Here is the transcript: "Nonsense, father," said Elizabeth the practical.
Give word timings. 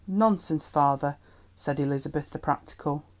"Nonsense, 0.07 0.65
father," 0.65 1.17
said 1.55 1.79
Elizabeth 1.79 2.31
the 2.31 2.39
practical. 2.39 3.03